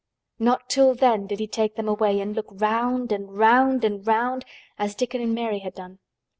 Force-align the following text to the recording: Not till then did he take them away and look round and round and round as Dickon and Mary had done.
Not 0.39 0.67
till 0.67 0.95
then 0.95 1.27
did 1.27 1.39
he 1.39 1.45
take 1.45 1.75
them 1.75 1.87
away 1.87 2.19
and 2.19 2.35
look 2.35 2.47
round 2.53 3.11
and 3.11 3.37
round 3.37 3.83
and 3.85 4.03
round 4.07 4.45
as 4.79 4.95
Dickon 4.95 5.21
and 5.21 5.35
Mary 5.35 5.59
had 5.59 5.75
done. 5.75 5.99